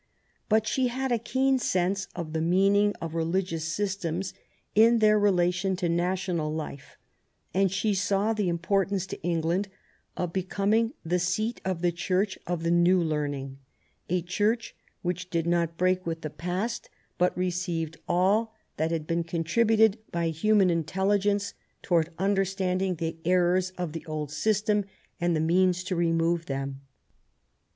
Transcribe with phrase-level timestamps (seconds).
[0.49, 4.33] But she had a keen sense of the meaning of religious systems
[4.73, 6.97] in their relation to national life,
[7.53, 9.69] and she saw the importance to England
[10.17, 13.59] of becoming the seat of the Church of the New Learning,
[14.09, 16.89] a Church which did not break with the past,
[17.19, 23.93] but received all that had been contributed by human intelligence towards understanding the errors of
[23.93, 24.83] the old system,
[25.19, 26.81] and the means to remove them.